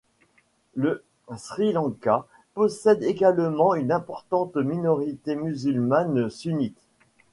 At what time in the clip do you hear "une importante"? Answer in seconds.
3.75-4.55